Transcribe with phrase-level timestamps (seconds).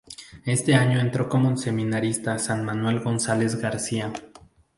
[0.47, 4.11] Este año entró como seminarista san Manuel González García.